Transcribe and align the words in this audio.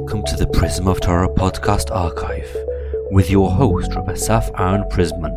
Welcome 0.00 0.24
to 0.28 0.36
the 0.36 0.46
Prism 0.46 0.88
of 0.88 0.98
Torah 0.98 1.28
podcast 1.28 1.94
archive 1.94 2.50
with 3.10 3.28
your 3.30 3.50
host, 3.50 3.94
Rabbi 3.94 4.14
Saf 4.14 4.50
Aaron 4.58 4.82
Prisman. 4.84 5.36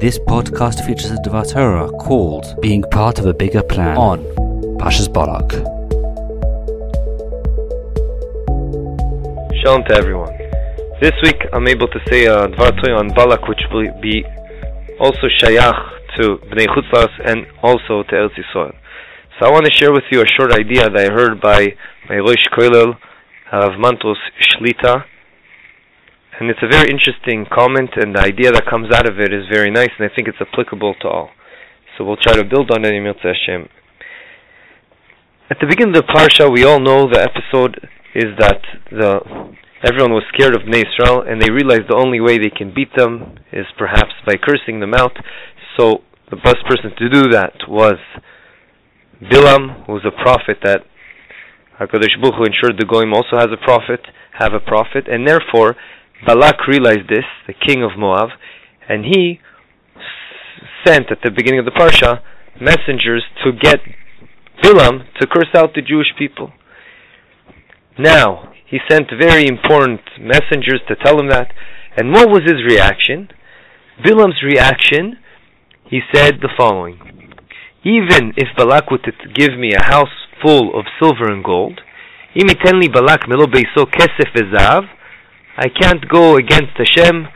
This 0.00 0.18
podcast 0.18 0.84
features 0.86 1.10
a 1.10 1.16
Dvar 1.16 1.52
Torah 1.52 1.90
called 1.90 2.58
Being 2.62 2.82
Part 2.84 3.18
of 3.18 3.26
a 3.26 3.34
Bigger 3.34 3.62
Plan 3.62 3.98
on 3.98 4.24
Parshas 4.78 5.12
Balak. 5.12 5.52
Shalom 9.60 9.84
to 9.84 9.94
everyone. 9.94 10.34
This 11.02 11.12
week 11.22 11.44
I'm 11.52 11.68
able 11.68 11.88
to 11.88 12.00
say 12.08 12.24
a 12.24 12.48
Dvar 12.48 12.72
Torah 12.82 12.98
on 13.00 13.08
Balak 13.10 13.48
which 13.48 13.60
will 13.70 13.92
be 14.00 14.24
also 14.98 15.28
Shayach 15.38 15.78
to 16.16 16.38
Bnei 16.48 16.66
Chutzlas 16.68 17.10
and 17.26 17.46
also 17.62 18.02
to 18.04 18.12
Eretz 18.12 18.32
Yisrael. 18.34 18.74
So 19.40 19.46
I 19.46 19.50
want 19.50 19.64
to 19.64 19.72
share 19.72 19.92
with 19.92 20.04
you 20.12 20.20
a 20.20 20.26
short 20.26 20.52
idea 20.52 20.90
that 20.90 21.08
I 21.08 21.08
heard 21.08 21.40
by 21.40 21.72
my 22.08 22.16
Rosh 22.16 22.44
Koilel, 22.52 22.94
Rav 23.50 23.80
Mantos 23.80 24.20
Shlita. 24.38 25.04
And 26.38 26.50
it's 26.50 26.60
a 26.62 26.68
very 26.68 26.90
interesting 26.90 27.46
comment, 27.50 27.90
and 27.96 28.14
the 28.14 28.20
idea 28.20 28.52
that 28.52 28.66
comes 28.68 28.92
out 28.92 29.08
of 29.08 29.18
it 29.18 29.32
is 29.32 29.44
very 29.50 29.70
nice, 29.70 29.88
and 29.98 30.04
I 30.04 30.14
think 30.14 30.28
it's 30.28 30.40
applicable 30.40 30.94
to 31.00 31.08
all. 31.08 31.30
So 31.96 32.04
we'll 32.04 32.20
try 32.20 32.34
to 32.34 32.44
build 32.44 32.70
on 32.72 32.84
it 32.84 32.92
in 32.92 33.04
Hashem. 33.04 33.68
At 35.48 35.58
the 35.60 35.66
beginning 35.66 35.96
of 35.96 36.04
the 36.04 36.12
Parsha, 36.12 36.52
we 36.52 36.64
all 36.64 36.80
know 36.80 37.08
the 37.10 37.20
episode 37.20 37.88
is 38.14 38.36
that 38.38 38.60
the 38.90 39.20
everyone 39.82 40.12
was 40.12 40.22
scared 40.32 40.54
of 40.54 40.62
Bnei 40.62 40.84
and 41.26 41.40
they 41.40 41.50
realized 41.50 41.88
the 41.88 41.96
only 41.96 42.20
way 42.20 42.38
they 42.38 42.50
can 42.50 42.72
beat 42.72 42.94
them 42.96 43.38
is 43.50 43.66
perhaps 43.76 44.12
by 44.26 44.34
cursing 44.36 44.80
them 44.80 44.94
out. 44.94 45.16
So 45.76 46.04
the 46.30 46.36
best 46.36 46.64
person 46.68 46.92
to 46.96 47.08
do 47.08 47.28
that 47.30 47.52
was 47.68 47.96
Bilam, 49.30 49.86
who 49.86 49.92
was 49.92 50.04
a 50.04 50.10
prophet 50.10 50.58
that 50.64 50.82
HaKadosh 51.78 52.20
Baruch 52.20 52.34
Hu 52.34 52.44
ensured 52.44 52.78
the 52.78 52.86
Goyim 52.86 53.12
also 53.12 53.38
has 53.38 53.48
a 53.52 53.62
prophet, 53.62 54.00
have 54.38 54.52
a 54.52 54.60
prophet, 54.60 55.06
and 55.06 55.26
therefore 55.26 55.76
Balak 56.26 56.66
realized 56.66 57.08
this, 57.08 57.24
the 57.46 57.54
king 57.54 57.82
of 57.82 57.98
Moab, 57.98 58.30
and 58.88 59.04
he 59.04 59.40
sent 60.84 61.10
at 61.10 61.18
the 61.22 61.30
beginning 61.30 61.60
of 61.60 61.66
the 61.66 61.70
Parsha 61.70 62.20
messengers 62.60 63.22
to 63.44 63.52
get 63.52 63.80
Bilam 64.62 65.04
to 65.20 65.26
curse 65.26 65.50
out 65.56 65.74
the 65.74 65.82
Jewish 65.82 66.12
people. 66.18 66.52
Now, 67.98 68.52
he 68.68 68.78
sent 68.88 69.10
very 69.20 69.46
important 69.46 70.00
messengers 70.18 70.80
to 70.88 70.96
tell 70.96 71.18
him 71.18 71.28
that, 71.28 71.52
and 71.96 72.10
what 72.12 72.28
was 72.28 72.42
his 72.42 72.64
reaction? 72.66 73.28
Bilam's 74.04 74.42
reaction, 74.42 75.18
he 75.84 76.00
said 76.12 76.40
the 76.40 76.48
following 76.56 77.21
even 77.84 78.32
if 78.36 78.48
Balak 78.56 78.90
would 78.90 79.04
give 79.34 79.58
me 79.58 79.74
a 79.74 79.82
house 79.82 80.08
full 80.42 80.78
of 80.78 80.86
silver 81.00 81.32
and 81.32 81.42
gold, 81.44 81.80
I 82.34 82.54
can't 85.68 86.08
go 86.08 86.36
against 86.36 86.72
Hashem 86.76 87.28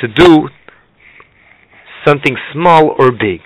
to 0.00 0.08
do 0.08 0.48
something 2.06 2.36
small 2.52 2.94
or 2.98 3.10
big. 3.10 3.40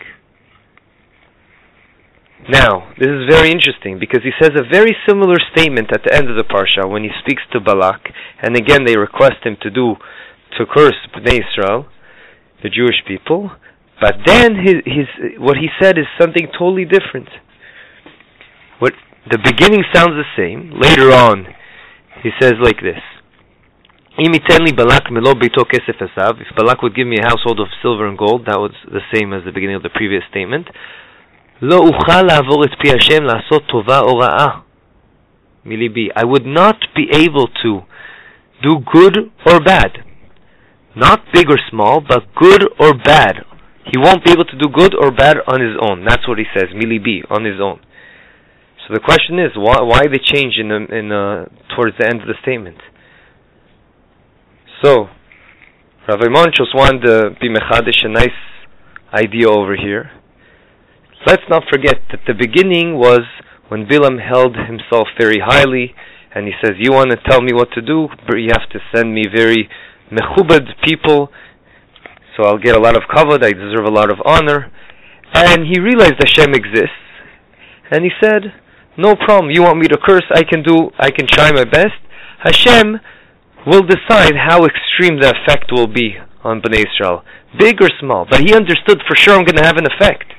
Now, 2.48 2.92
this 2.96 3.08
is 3.08 3.28
very 3.28 3.50
interesting 3.50 3.98
because 3.98 4.22
he 4.22 4.30
says 4.40 4.52
a 4.54 4.62
very 4.70 4.96
similar 5.08 5.36
statement 5.52 5.92
at 5.92 6.04
the 6.04 6.14
end 6.14 6.30
of 6.30 6.36
the 6.36 6.44
parsha 6.44 6.88
when 6.88 7.02
he 7.02 7.10
speaks 7.20 7.42
to 7.52 7.60
Balak, 7.60 8.08
and 8.40 8.56
again 8.56 8.84
they 8.86 8.96
request 8.96 9.42
him 9.42 9.56
to 9.62 9.70
do 9.70 9.96
to 10.56 10.64
curse 10.64 10.94
Bnei 11.12 11.42
Israel, 11.42 11.86
the 12.62 12.70
Jewish 12.70 13.02
people. 13.06 13.50
But 14.00 14.16
then 14.26 14.56
his, 14.56 14.74
his 14.84 15.06
what 15.38 15.56
he 15.56 15.68
said 15.80 15.96
is 15.98 16.04
something 16.20 16.48
totally 16.52 16.84
different. 16.84 17.28
What 18.78 18.92
the 19.30 19.38
beginning 19.38 19.84
sounds 19.94 20.12
the 20.12 20.24
same. 20.36 20.72
Later 20.78 21.12
on, 21.12 21.46
he 22.22 22.28
says 22.40 22.54
like 22.60 22.82
this. 22.82 23.00
If 24.18 24.32
Balak 26.56 26.82
would 26.82 26.94
give 26.94 27.06
me 27.06 27.18
a 27.22 27.26
household 27.26 27.60
of 27.60 27.66
silver 27.82 28.06
and 28.06 28.16
gold, 28.16 28.46
that 28.46 28.58
was 28.58 28.72
the 28.86 29.02
same 29.12 29.34
as 29.34 29.44
the 29.44 29.52
beginning 29.52 29.76
of 29.76 29.82
the 29.82 29.90
previous 29.90 30.22
statement. 30.30 30.68
I 31.60 31.66
would 36.24 36.46
not 36.46 36.76
be 36.94 37.10
able 37.12 37.48
to 37.62 37.82
do 38.62 38.78
good 38.92 39.30
or 39.46 39.60
bad. 39.60 39.98
Not 40.94 41.24
big 41.32 41.50
or 41.50 41.58
small, 41.70 42.00
but 42.00 42.34
good 42.34 42.64
or 42.78 42.94
bad 42.94 43.44
he 43.86 43.98
won't 43.98 44.24
be 44.24 44.32
able 44.32 44.44
to 44.44 44.58
do 44.58 44.68
good 44.68 44.94
or 44.94 45.10
bad 45.10 45.36
on 45.46 45.60
his 45.60 45.78
own. 45.80 46.04
That's 46.04 46.26
what 46.26 46.38
he 46.38 46.44
says, 46.54 46.74
milibi, 46.74 47.22
on 47.30 47.44
his 47.44 47.60
own. 47.62 47.80
So 48.86 48.94
the 48.94 49.00
question 49.00 49.38
is, 49.38 49.50
why, 49.54 49.80
why 49.82 50.02
the 50.10 50.18
change 50.18 50.54
in, 50.58 50.68
the, 50.68 50.86
in 50.90 51.10
uh, 51.10 51.46
towards 51.74 51.96
the 51.98 52.06
end 52.06 52.20
of 52.20 52.26
the 52.26 52.34
statement? 52.42 52.78
So, 54.82 55.08
Rav 56.08 56.20
Imon 56.20 56.54
just 56.54 56.74
wanted 56.74 57.02
to 57.06 57.30
be 57.40 57.48
mechadish, 57.48 58.04
a 58.04 58.08
nice 58.08 58.38
idea 59.12 59.48
over 59.48 59.74
here. 59.74 60.10
Let's 61.26 61.42
not 61.48 61.64
forget 61.70 61.96
that 62.10 62.20
the 62.26 62.34
beginning 62.34 62.94
was 62.94 63.22
when 63.68 63.86
Bilam 63.86 64.22
held 64.22 64.54
himself 64.54 65.08
very 65.18 65.40
highly, 65.44 65.94
and 66.34 66.46
he 66.46 66.52
says, 66.62 66.74
"You 66.78 66.92
want 66.92 67.10
to 67.10 67.18
tell 67.28 67.40
me 67.40 67.52
what 67.52 67.72
to 67.72 67.82
do? 67.82 68.08
You 68.36 68.50
have 68.52 68.68
to 68.70 68.80
send 68.94 69.12
me 69.14 69.24
very 69.34 69.68
mechubad 70.12 70.66
people." 70.84 71.32
So 72.36 72.44
I'll 72.44 72.58
get 72.58 72.76
a 72.76 72.80
lot 72.80 72.96
of 72.96 73.04
kavod, 73.04 73.42
I 73.42 73.52
deserve 73.52 73.86
a 73.86 73.90
lot 73.90 74.10
of 74.10 74.18
honor. 74.24 74.70
And 75.34 75.66
he 75.66 75.80
realized 75.80 76.14
Hashem 76.18 76.54
exists, 76.54 77.04
and 77.90 78.04
he 78.04 78.10
said, 78.22 78.54
no 78.96 79.14
problem, 79.16 79.50
you 79.50 79.62
want 79.62 79.78
me 79.78 79.88
to 79.88 79.98
curse, 79.98 80.24
I 80.32 80.42
can 80.42 80.62
do, 80.62 80.90
I 80.98 81.10
can 81.10 81.26
try 81.26 81.52
my 81.52 81.64
best. 81.64 81.98
Hashem 82.38 83.00
will 83.66 83.82
decide 83.82 84.34
how 84.36 84.64
extreme 84.64 85.20
the 85.20 85.34
effect 85.34 85.72
will 85.72 85.88
be 85.88 86.16
on 86.44 86.60
Bnei 86.62 86.86
Israel, 86.86 87.22
big 87.58 87.82
or 87.82 87.90
small. 88.00 88.26
But 88.30 88.40
he 88.40 88.54
understood 88.54 89.02
for 89.08 89.16
sure 89.16 89.34
I'm 89.34 89.44
going 89.44 89.56
to 89.56 89.66
have 89.66 89.76
an 89.76 89.86
effect. 89.86 90.32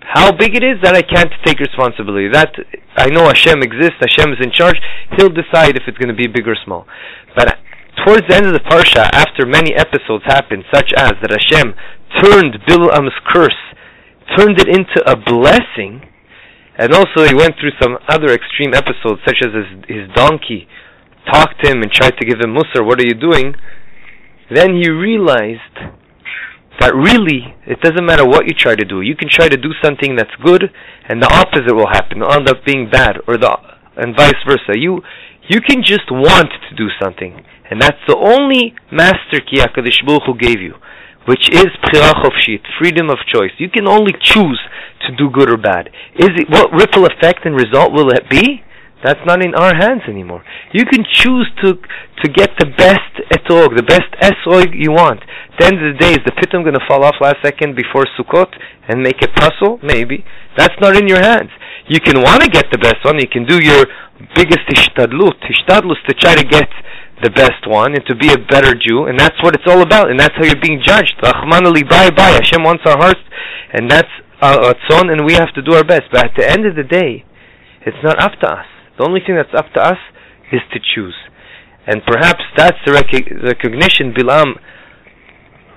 How 0.00 0.32
big 0.32 0.56
it 0.56 0.64
is 0.64 0.80
that 0.82 0.96
I 0.96 1.02
can't 1.02 1.30
take 1.44 1.60
responsibility. 1.60 2.28
That 2.32 2.52
I 2.96 3.08
know 3.08 3.26
Hashem 3.26 3.62
exists, 3.62 4.00
Hashem 4.00 4.32
is 4.32 4.40
in 4.42 4.50
charge. 4.50 4.76
He'll 5.16 5.28
decide 5.28 5.76
if 5.76 5.84
it's 5.86 5.98
going 5.98 6.08
to 6.08 6.16
be 6.16 6.26
big 6.26 6.48
or 6.48 6.56
small. 6.64 6.86
But 7.36 7.58
towards 8.04 8.26
the 8.28 8.36
end 8.36 8.46
of 8.46 8.52
the 8.52 8.64
parsha, 8.64 9.08
after 9.12 9.46
many 9.46 9.74
episodes 9.74 10.24
happened, 10.26 10.64
such 10.72 10.92
as 10.96 11.12
that 11.22 11.30
Hashem 11.30 11.74
turned 12.22 12.58
Bilam's 12.66 13.14
curse, 13.26 13.60
turned 14.36 14.58
it 14.60 14.68
into 14.68 15.02
a 15.06 15.16
blessing, 15.16 16.02
and 16.76 16.94
also 16.94 17.24
he 17.26 17.34
went 17.34 17.56
through 17.58 17.74
some 17.80 17.98
other 18.08 18.32
extreme 18.32 18.74
episodes, 18.74 19.20
such 19.26 19.38
as 19.42 19.50
his, 19.52 19.68
his 19.88 20.06
donkey 20.14 20.68
talked 21.32 21.62
to 21.62 21.70
him 21.70 21.82
and 21.82 21.92
tried 21.92 22.16
to 22.18 22.26
give 22.26 22.40
him 22.40 22.54
musar, 22.54 22.84
what 22.84 23.00
are 23.00 23.06
you 23.06 23.14
doing? 23.14 23.54
Then 24.50 24.74
he 24.74 24.88
realized 24.88 25.76
that 26.80 26.94
really, 26.94 27.54
it 27.66 27.80
doesn't 27.80 28.06
matter 28.06 28.24
what 28.24 28.46
you 28.46 28.54
try 28.54 28.74
to 28.74 28.84
do. 28.84 29.02
You 29.02 29.16
can 29.16 29.28
try 29.28 29.48
to 29.48 29.56
do 29.56 29.70
something 29.82 30.16
that's 30.16 30.34
good, 30.42 30.70
and 31.08 31.20
the 31.20 31.28
opposite 31.28 31.74
will 31.74 31.90
happen. 31.90 32.22
It'll 32.22 32.32
end 32.32 32.48
up 32.48 32.64
being 32.64 32.88
bad, 32.90 33.18
or 33.26 33.36
the 33.36 33.50
and 33.96 34.16
vice 34.16 34.38
versa. 34.46 34.78
You 34.78 35.02
you 35.48 35.60
can 35.60 35.82
just 35.82 36.10
want 36.10 36.50
to 36.68 36.76
do 36.76 36.88
something, 37.02 37.44
and 37.70 37.80
that's 37.80 38.00
the 38.06 38.16
only 38.16 38.74
master 38.92 39.40
key 39.40 39.60
HaKadosh 39.60 40.04
Baruch 40.06 40.24
Hu 40.26 40.36
gave 40.36 40.60
you, 40.60 40.74
which 41.24 41.48
is 41.50 41.66
Chofshit, 41.92 42.64
freedom 42.78 43.10
of 43.10 43.18
choice. 43.32 43.52
You 43.58 43.68
can 43.70 43.88
only 43.88 44.12
choose 44.20 44.60
to 45.06 45.16
do 45.16 45.30
good 45.30 45.50
or 45.50 45.56
bad. 45.56 45.88
Is 46.16 46.30
it, 46.36 46.48
what 46.50 46.72
ripple 46.72 47.06
effect 47.06 47.44
and 47.44 47.54
result 47.54 47.92
will 47.92 48.10
it 48.10 48.28
be? 48.28 48.62
That's 49.04 49.20
not 49.24 49.44
in 49.44 49.54
our 49.54 49.74
hands 49.74 50.02
anymore. 50.08 50.42
You 50.72 50.84
can 50.84 51.04
choose 51.10 51.48
to 51.62 51.74
to 51.74 52.28
get 52.28 52.50
the 52.58 52.66
best 52.76 53.14
etrog, 53.30 53.76
the 53.76 53.86
best 53.86 54.10
esrog 54.20 54.74
you 54.74 54.90
want. 54.90 55.22
The 55.58 55.66
end 55.66 55.78
of 55.78 55.94
the 55.94 55.98
day, 55.98 56.12
is 56.12 56.18
the 56.26 56.32
pitum 56.32 56.66
going 56.66 56.74
to 56.74 56.84
fall 56.88 57.04
off 57.04 57.14
last 57.20 57.36
second 57.44 57.76
before 57.76 58.06
Sukkot 58.18 58.50
and 58.88 59.00
make 59.00 59.22
a 59.22 59.28
puzzle? 59.28 59.78
Maybe. 59.84 60.24
That's 60.56 60.74
not 60.80 60.96
in 60.96 61.06
your 61.06 61.22
hands. 61.22 61.50
You 61.88 62.00
can 62.00 62.20
want 62.20 62.42
to 62.42 62.48
get 62.48 62.66
the 62.70 62.78
best 62.78 63.00
one. 63.04 63.18
You 63.18 63.28
can 63.28 63.44
do 63.44 63.56
your 63.64 63.86
biggest 64.34 64.64
ishtadlut, 64.68 65.40
ishtadlut 65.40 66.00
to 66.06 66.14
try 66.14 66.34
to 66.34 66.44
get 66.44 66.68
the 67.22 67.30
best 67.30 67.66
one 67.66 67.94
and 67.94 68.04
to 68.06 68.14
be 68.14 68.30
a 68.30 68.38
better 68.38 68.74
Jew, 68.74 69.06
and 69.06 69.18
that's 69.18 69.36
what 69.42 69.54
it's 69.54 69.66
all 69.66 69.82
about, 69.82 70.10
and 70.10 70.20
that's 70.20 70.34
how 70.36 70.44
you're 70.44 70.60
being 70.62 70.82
judged. 70.84 71.14
bye 71.20 72.10
bye. 72.10 72.36
Hashem 72.38 72.62
wants 72.62 72.84
our 72.86 72.98
hearts, 72.98 73.20
and 73.72 73.90
that's 73.90 74.10
our 74.40 74.74
tzon, 74.86 75.10
and 75.10 75.26
we 75.26 75.34
have 75.34 75.52
to 75.54 75.62
do 75.62 75.74
our 75.74 75.84
best. 75.84 76.12
But 76.12 76.26
at 76.26 76.32
the 76.36 76.48
end 76.48 76.66
of 76.66 76.76
the 76.76 76.84
day, 76.84 77.24
it's 77.86 77.98
not 78.04 78.22
up 78.22 78.38
to 78.40 78.46
us. 78.46 78.66
The 78.98 79.04
only 79.04 79.20
thing 79.24 79.36
that's 79.36 79.54
up 79.56 79.72
to 79.74 79.80
us 79.80 79.98
is 80.52 80.60
to 80.72 80.78
choose. 80.94 81.16
And 81.86 82.02
perhaps 82.06 82.42
that's 82.56 82.78
the 82.84 82.92
rec- 82.92 83.42
recognition 83.42 84.12
Bilam 84.12 84.60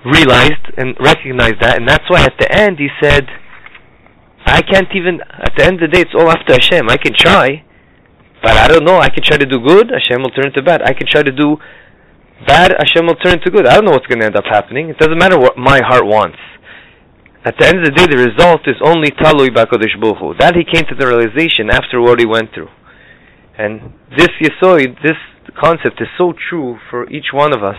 realized 0.04 0.66
and 0.76 0.94
recognized 1.00 1.60
that, 1.60 1.78
and 1.78 1.88
that's 1.88 2.04
why 2.08 2.22
at 2.22 2.34
the 2.38 2.52
end 2.52 2.78
he 2.78 2.88
said, 3.00 3.26
I 4.46 4.62
can't 4.62 4.88
even, 4.94 5.20
at 5.20 5.52
the 5.56 5.64
end 5.64 5.82
of 5.82 5.90
the 5.90 5.92
day, 5.94 6.02
it's 6.02 6.14
all 6.14 6.26
to 6.26 6.52
Hashem. 6.52 6.88
I 6.88 6.96
can 6.96 7.12
try, 7.14 7.64
but 8.42 8.56
I 8.56 8.68
don't 8.68 8.84
know. 8.84 8.98
I 8.98 9.08
can 9.08 9.22
try 9.22 9.36
to 9.36 9.46
do 9.46 9.60
good, 9.60 9.90
Hashem 9.90 10.22
will 10.22 10.34
turn 10.34 10.52
to 10.54 10.62
bad. 10.62 10.82
I 10.82 10.92
can 10.92 11.06
try 11.06 11.22
to 11.22 11.32
do 11.32 11.56
bad, 12.46 12.74
Hashem 12.76 13.06
will 13.06 13.16
turn 13.16 13.40
to 13.40 13.50
good. 13.50 13.66
I 13.66 13.74
don't 13.74 13.84
know 13.84 13.92
what's 13.92 14.06
going 14.06 14.20
to 14.20 14.26
end 14.26 14.36
up 14.36 14.44
happening. 14.50 14.88
It 14.88 14.98
doesn't 14.98 15.18
matter 15.18 15.38
what 15.38 15.56
my 15.56 15.80
heart 15.84 16.06
wants. 16.06 16.38
At 17.44 17.54
the 17.58 17.66
end 17.66 17.78
of 17.78 17.84
the 17.84 17.90
day, 17.90 18.06
the 18.06 18.22
result 18.22 18.62
is 18.66 18.76
only 18.84 19.10
talui 19.10 19.50
b'Hakadosh 19.50 19.98
Baruch 19.98 20.38
That 20.38 20.54
he 20.54 20.62
came 20.62 20.86
to 20.86 20.94
the 20.94 21.06
realization 21.06 21.70
after 21.70 22.00
what 22.00 22.20
he 22.20 22.26
went 22.26 22.54
through. 22.54 22.70
And 23.58 23.94
this 24.16 24.30
Yesoid, 24.40 25.02
this 25.02 25.18
concept 25.58 26.00
is 26.00 26.08
so 26.16 26.32
true 26.48 26.78
for 26.88 27.10
each 27.10 27.34
one 27.34 27.52
of 27.52 27.62
us. 27.62 27.78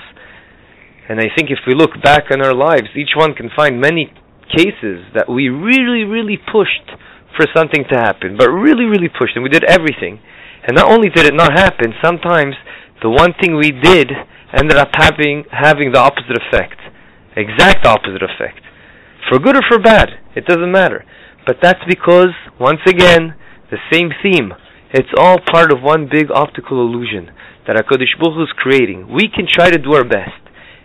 And 1.08 1.20
I 1.20 1.28
think 1.36 1.50
if 1.50 1.60
we 1.68 1.76
look 1.76 1.92
back 2.04 2.26
on 2.32 2.42
our 2.44 2.54
lives, 2.54 2.92
each 2.96 3.16
one 3.16 3.34
can 3.34 3.50
find 3.56 3.80
many 3.80 4.12
cases 4.50 5.06
that 5.16 5.30
we 5.30 5.50
really, 5.50 6.04
really 6.04 6.38
pushed 6.38 6.90
for 7.36 7.46
something 7.56 7.84
to 7.90 7.98
happen, 7.98 8.38
but 8.38 8.50
really, 8.50 8.86
really 8.86 9.10
pushed, 9.10 9.36
and 9.36 9.44
we 9.44 9.50
did 9.50 9.64
everything. 9.64 10.20
And 10.66 10.76
not 10.76 10.90
only 10.90 11.10
did 11.10 11.26
it 11.26 11.34
not 11.34 11.52
happen, 11.52 11.94
sometimes 12.04 12.56
the 13.02 13.10
one 13.10 13.34
thing 13.42 13.58
we 13.58 13.72
did 13.72 14.12
ended 14.54 14.78
up 14.78 14.92
having 14.96 15.44
having 15.52 15.92
the 15.92 16.00
opposite 16.00 16.38
effect, 16.38 16.80
exact 17.36 17.86
opposite 17.86 18.24
effect, 18.24 18.62
for 19.30 19.40
good 19.40 19.58
or 19.58 19.66
for 19.68 19.80
bad. 19.80 20.10
It 20.36 20.46
doesn't 20.46 20.72
matter. 20.72 21.04
But 21.46 21.58
that's 21.62 21.84
because, 21.90 22.32
once 22.60 22.80
again, 22.88 23.36
the 23.70 23.78
same 23.92 24.10
theme. 24.24 24.54
It's 24.94 25.10
all 25.18 25.38
part 25.52 25.74
of 25.74 25.82
one 25.82 26.08
big 26.10 26.32
optical 26.32 26.80
illusion 26.80 27.32
that 27.68 27.76
HaKadosh 27.76 28.20
Baruch 28.20 28.36
Hu 28.36 28.44
is 28.44 28.54
creating. 28.56 29.12
We 29.12 29.28
can 29.28 29.48
try 29.52 29.70
to 29.70 29.78
do 29.78 29.94
our 29.94 30.06
best. 30.06 30.43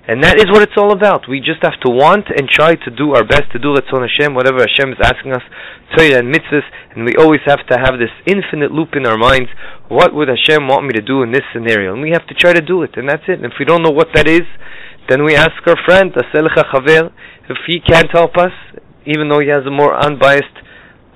And 0.09 0.25
that 0.25 0.41
is 0.41 0.49
what 0.49 0.65
it's 0.65 0.73
all 0.81 0.91
about. 0.97 1.29
We 1.29 1.39
just 1.39 1.61
have 1.61 1.77
to 1.85 1.93
want 1.93 2.33
and 2.33 2.49
try 2.49 2.75
to 2.81 2.91
do 2.91 3.13
our 3.13 3.29
best 3.29 3.53
to 3.53 3.61
do 3.61 3.77
Ratzon 3.77 4.09
Hashem, 4.09 4.33
whatever 4.33 4.65
Hashem 4.65 4.97
is 4.97 5.01
asking 5.05 5.37
us, 5.37 5.45
Torah 5.93 6.25
and 6.25 6.33
mitzvahs, 6.33 6.65
and 6.97 7.05
we 7.05 7.13
always 7.21 7.45
have 7.45 7.61
to 7.69 7.77
have 7.77 8.01
this 8.01 8.09
infinite 8.25 8.73
loop 8.73 8.97
in 8.97 9.05
our 9.05 9.21
minds. 9.21 9.53
What 9.93 10.17
would 10.17 10.33
Hashem 10.33 10.67
want 10.67 10.89
me 10.89 10.97
to 10.97 11.05
do 11.05 11.21
in 11.21 11.33
this 11.33 11.45
scenario? 11.53 11.93
And 11.93 12.01
we 12.01 12.17
have 12.17 12.27
to 12.29 12.35
try 12.35 12.55
to 12.55 12.65
do 12.65 12.83
it, 12.83 12.97
and 12.97 13.07
that's 13.07 13.29
it. 13.29 13.37
And 13.37 13.45
if 13.45 13.61
we 13.61 13.69
don't 13.69 13.85
know 13.85 13.93
what 13.93 14.09
that 14.15 14.27
is, 14.27 14.49
then 15.13 15.25
we 15.25 15.37
ask 15.37 15.61
our 15.67 15.77
friend, 15.85 16.11
Chaver, 16.17 17.13
if 17.49 17.59
he 17.67 17.81
can't 17.81 18.11
help 18.11 18.37
us, 18.39 18.53
even 19.05 19.29
though 19.29 19.41
he 19.41 19.49
has 19.49 19.67
a 19.67 19.71
more 19.71 19.93
unbiased 19.93 20.57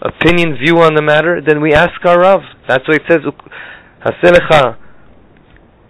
opinion, 0.02 0.56
view 0.60 0.80
on 0.80 0.94
the 0.94 1.02
matter, 1.02 1.40
then 1.40 1.62
we 1.62 1.72
ask 1.72 2.04
our 2.04 2.20
Rav. 2.20 2.40
That's 2.68 2.86
why 2.86 2.96
it 2.96 3.08
says, 3.08 3.24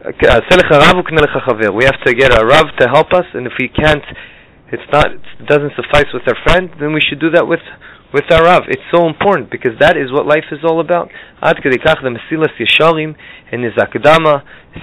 we 0.02 1.84
have 1.84 2.00
to 2.04 2.14
get 2.14 2.34
a 2.34 2.44
Rav 2.44 2.66
to 2.78 2.88
help 2.88 3.12
us, 3.12 3.26
and 3.34 3.46
if 3.46 3.52
we 3.58 3.69
can't, 3.69 4.02
it's 4.72 4.82
not, 4.93 5.12
it 5.12 5.46
doesn't 5.46 5.72
suffice 5.76 6.06
with 6.12 6.26
our 6.26 6.37
friend, 6.44 6.70
then 6.81 6.93
we 6.93 7.00
should 7.00 7.20
do 7.20 7.31
that 7.31 7.46
with 7.46 7.60
with 8.12 8.25
our 8.31 8.44
Rav. 8.44 8.62
It's 8.69 8.82
so 8.93 9.06
important 9.06 9.50
because 9.50 9.72
that 9.81 9.96
is 9.96 10.12
what 10.12 10.26
life 10.26 10.44
is 10.52 10.58
all 10.64 10.81
about. 10.81 11.08
Ad 11.40 11.56
the 11.62 12.19
Mesilas 12.19 13.16
in 13.52 13.62
his 13.62 13.72
Hakdama 13.72 14.43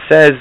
says, 0.10 0.33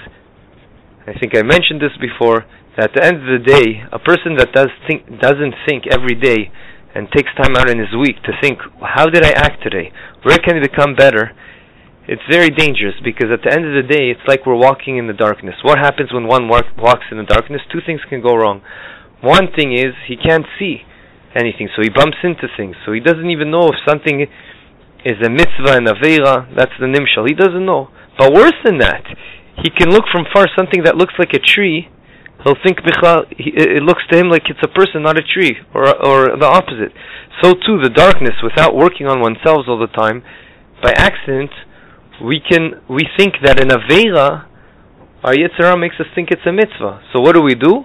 I 1.07 1.19
think 1.19 1.37
I 1.37 1.43
mentioned 1.43 1.83
this 1.83 1.97
before, 2.01 2.47
that 2.77 2.91
at 2.91 2.95
the 2.95 3.05
end 3.05 3.17
of 3.17 3.27
the 3.27 3.45
day, 3.45 3.83
a 3.93 3.99
person 3.99 4.37
that 4.37 4.53
does 4.53 4.69
think, 4.87 5.21
doesn't 5.21 5.55
think 5.67 5.85
every 5.91 6.15
day 6.15 6.51
and 6.95 7.11
takes 7.13 7.31
time 7.37 7.57
out 7.57 7.69
in 7.69 7.79
his 7.79 7.95
week 7.99 8.23
to 8.23 8.33
think, 8.41 8.59
how 8.81 9.07
did 9.07 9.25
I 9.25 9.31
act 9.31 9.63
today? 9.63 9.93
Where 10.23 10.39
can 10.39 10.57
I 10.57 10.61
become 10.61 10.95
better? 10.95 11.33
It's 12.09 12.25
very 12.33 12.49
dangerous 12.49 12.97
because 13.05 13.29
at 13.29 13.45
the 13.45 13.53
end 13.53 13.69
of 13.69 13.77
the 13.77 13.85
day, 13.85 14.09
it's 14.09 14.25
like 14.25 14.49
we're 14.49 14.57
walking 14.57 14.97
in 14.97 15.07
the 15.07 15.13
darkness. 15.13 15.61
What 15.61 15.77
happens 15.77 16.09
when 16.09 16.27
one 16.27 16.49
walk, 16.49 16.65
walks 16.81 17.05
in 17.13 17.21
the 17.21 17.29
darkness? 17.29 17.61
Two 17.69 17.85
things 17.85 18.01
can 18.09 18.25
go 18.25 18.33
wrong. 18.33 18.65
One 19.21 19.53
thing 19.53 19.77
is 19.77 19.93
he 20.09 20.17
can't 20.17 20.49
see 20.59 20.89
anything, 21.37 21.69
so 21.77 21.85
he 21.85 21.93
bumps 21.93 22.17
into 22.25 22.49
things. 22.57 22.81
So 22.89 22.97
he 22.97 23.01
doesn't 23.05 23.29
even 23.29 23.53
know 23.53 23.69
if 23.69 23.77
something 23.85 24.25
is 25.05 25.21
a 25.21 25.29
mitzvah 25.29 25.77
and 25.77 25.85
a 25.85 25.93
veira. 26.01 26.49
That's 26.57 26.73
the 26.81 26.89
nimshal. 26.89 27.29
He 27.29 27.37
doesn't 27.37 27.67
know. 27.69 27.93
But 28.17 28.33
worse 28.33 28.57
than 28.65 28.79
that, 28.81 29.05
he 29.61 29.69
can 29.69 29.93
look 29.93 30.09
from 30.11 30.25
far 30.33 30.49
something 30.57 30.89
that 30.89 30.97
looks 30.97 31.15
like 31.19 31.37
a 31.37 31.45
tree. 31.45 31.93
He'll 32.43 32.57
think 32.65 32.79
it 32.81 33.83
looks 33.83 34.03
to 34.11 34.17
him 34.17 34.31
like 34.31 34.49
it's 34.49 34.63
a 34.65 34.73
person, 34.73 35.03
not 35.03 35.19
a 35.19 35.27
tree, 35.27 35.59
or 35.75 35.85
or 35.85 36.39
the 36.39 36.47
opposite. 36.47 36.95
So 37.43 37.53
too, 37.53 37.83
the 37.83 37.91
darkness, 37.91 38.39
without 38.43 38.75
working 38.75 39.07
on 39.07 39.21
oneself 39.21 39.67
all 39.69 39.79
the 39.79 39.91
time, 39.91 40.23
by 40.81 40.95
accident, 40.97 41.51
we 42.23 42.41
can 42.41 42.81
we 42.89 43.07
think 43.17 43.35
that 43.45 43.61
in 43.61 43.71
a 43.71 43.79
Avera, 43.79 44.47
our 45.23 45.35
Yetzer 45.35 45.65
Hara 45.65 45.79
makes 45.79 45.97
us 46.01 46.07
think 46.15 46.31
it's 46.31 46.47
a 46.47 46.53
mitzvah. 46.53 47.03
So 47.13 47.21
what 47.21 47.35
do 47.35 47.43
we 47.43 47.55
do? 47.55 47.85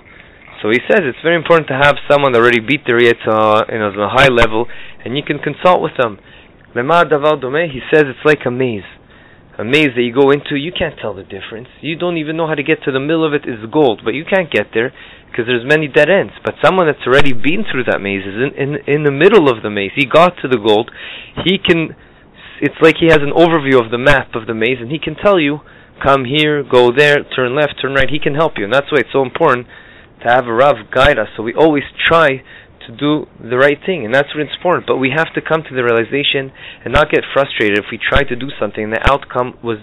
So 0.62 0.70
he 0.70 0.80
says 0.90 1.02
it's 1.04 1.22
very 1.24 1.36
important 1.36 1.68
to 1.68 1.76
have 1.76 1.96
someone 2.10 2.36
already 2.36 2.60
beat 2.60 2.86
their 2.86 3.00
Yetzer 3.00 3.28
Hara 3.28 3.72
you 3.72 3.80
know, 3.80 3.92
on 3.92 4.00
a 4.00 4.10
high 4.10 4.32
level, 4.32 4.68
and 5.04 5.18
you 5.18 5.24
can 5.24 5.40
consult 5.40 5.82
with 5.82 5.94
them. 5.98 6.20
He 6.74 7.82
says 7.94 8.04
it's 8.10 8.26
like 8.26 8.46
a 8.46 8.52
maze. 8.52 8.88
A 9.60 9.64
maze 9.64 9.94
that 9.94 10.02
you 10.02 10.12
go 10.12 10.32
into, 10.32 10.56
you 10.58 10.72
can't 10.74 10.98
tell 11.00 11.14
the 11.14 11.22
difference. 11.22 11.68
You 11.82 11.96
don't 11.96 12.18
even 12.18 12.36
know 12.36 12.48
how 12.48 12.56
to 12.56 12.64
get 12.64 12.82
to 12.86 12.92
the 12.92 13.00
middle 13.00 13.22
of 13.22 13.34
it 13.34 13.46
is 13.46 13.70
gold, 13.72 14.02
but 14.04 14.16
you 14.16 14.26
can't 14.26 14.50
get 14.50 14.74
there 14.74 14.92
because 15.30 15.46
there's 15.46 15.62
many 15.62 15.88
dead 15.88 16.10
ends. 16.10 16.34
But 16.44 16.56
someone 16.64 16.88
that's 16.88 17.06
already 17.06 17.34
been 17.34 17.62
through 17.70 17.86
that 17.86 18.02
maze 18.02 18.26
is 18.26 18.34
in, 18.34 18.52
in, 18.58 18.70
in 18.90 19.04
the 19.04 19.14
middle 19.14 19.50
of 19.54 19.62
the 19.62 19.70
maze. 19.70 19.92
He 19.94 20.06
got 20.06 20.42
to 20.42 20.48
the 20.48 20.58
gold. 20.58 20.90
He 21.46 21.60
can 21.62 21.94
it's 22.62 22.80
like 22.82 22.96
he 23.00 23.08
has 23.08 23.20
an 23.20 23.34
overview 23.36 23.84
of 23.84 23.92
the 23.92 23.98
map 23.98 24.36
of 24.36 24.48
the 24.48 24.54
maze, 24.54 24.78
and 24.80 24.92
he 24.92 25.00
can 25.00 25.16
tell 25.16 25.40
you, 25.40 25.60
come 26.02 26.26
here, 26.26 26.64
go 26.64 26.92
there, 26.96 27.24
turn 27.36 27.56
left, 27.56 27.76
turn 27.82 27.94
right. 27.94 28.10
He 28.10 28.20
can 28.20 28.36
help 28.36 28.54
you, 28.58 28.66
and 28.66 28.74
that's 28.74 28.92
why 28.92 29.00
it's 29.00 29.14
so 29.14 29.24
important 29.24 29.68
to 30.22 30.28
have 30.30 30.48
a 30.48 30.54
Rav 30.54 30.76
guide 30.94 31.20
us. 31.20 31.28
So 31.36 31.44
we 31.44 31.54
always 31.54 31.84
try 32.08 32.44
to 32.88 32.92
do 32.92 33.28
the 33.40 33.58
right 33.58 33.80
thing, 33.86 34.06
and 34.06 34.14
that's 34.14 34.36
what 34.36 34.44
it's 34.44 34.56
important. 34.56 34.88
But 34.88 34.98
we 34.98 35.12
have 35.16 35.34
to 35.36 35.42
come 35.42 35.64
to 35.64 35.76
the 35.76 35.84
realization 35.84 36.52
and 36.84 36.94
not 36.94 37.12
get 37.12 37.24
frustrated 37.34 37.78
if 37.78 37.86
we 37.92 37.98
try 37.98 38.24
to 38.24 38.36
do 38.36 38.50
something 38.60 38.84
and 38.84 38.94
the 38.94 39.04
outcome 39.08 39.58
was 39.64 39.80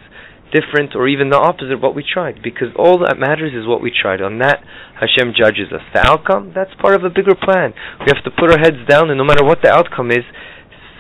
different 0.53 0.95
or 0.95 1.07
even 1.07 1.31
the 1.31 1.39
opposite 1.39 1.73
of 1.73 1.81
what 1.81 1.95
we 1.95 2.03
tried, 2.05 2.43
because 2.43 2.69
all 2.77 2.99
that 2.99 3.17
matters 3.19 3.55
is 3.55 3.67
what 3.67 3.81
we 3.81 3.91
tried. 3.91 4.21
On 4.21 4.39
that, 4.41 4.61
Hashem 4.99 5.33
judges 5.33 5.73
us. 5.73 5.81
The 5.95 6.03
outcome, 6.05 6.53
that's 6.55 6.75
part 6.81 6.95
of 6.95 7.05
a 7.05 7.11
bigger 7.11 7.35
plan. 7.35 7.73
We 8.01 8.11
have 8.13 8.25
to 8.25 8.35
put 8.35 8.51
our 8.51 8.59
heads 8.59 8.83
down, 8.89 9.11
and 9.11 9.19
no 9.19 9.25
matter 9.25 9.45
what 9.45 9.63
the 9.63 9.71
outcome 9.71 10.11
is, 10.11 10.27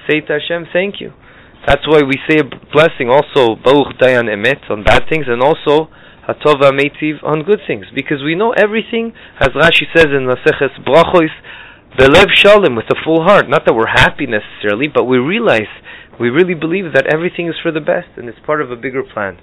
say 0.08 0.20
to 0.20 0.38
Hashem, 0.38 0.70
thank 0.72 1.00
you. 1.00 1.12
That's 1.66 1.86
why 1.86 2.00
we 2.02 2.16
say 2.28 2.38
a 2.38 2.44
blessing 2.44 3.10
also, 3.10 3.54
Baruch 3.62 3.98
Dayan 4.00 4.32
Emet, 4.32 4.70
on 4.70 4.82
bad 4.82 5.04
things, 5.10 5.26
and 5.28 5.42
also 5.42 5.90
Hatova 6.26 6.72
Meitiv 6.72 7.22
on 7.22 7.42
good 7.42 7.60
things. 7.66 7.86
Because 7.94 8.22
we 8.24 8.34
know 8.34 8.52
everything, 8.52 9.12
as 9.38 9.48
Rashi 9.50 9.84
says 9.94 10.06
in 10.06 10.24
Maseches 10.24 10.72
Brachos, 10.86 11.28
Belev 11.98 12.32
Shalom, 12.34 12.76
with 12.76 12.86
a 12.90 12.96
full 13.04 13.24
heart. 13.24 13.48
Not 13.48 13.66
that 13.66 13.74
we're 13.74 13.92
happy 13.92 14.26
necessarily, 14.26 14.88
but 14.88 15.04
we 15.04 15.18
realize, 15.18 15.68
we 16.18 16.30
really 16.30 16.54
believe 16.54 16.94
that 16.94 17.12
everything 17.12 17.48
is 17.48 17.54
for 17.62 17.70
the 17.70 17.80
best, 17.80 18.08
and 18.16 18.28
it's 18.28 18.38
part 18.46 18.62
of 18.62 18.70
a 18.70 18.76
bigger 18.76 19.02
plan. 19.02 19.38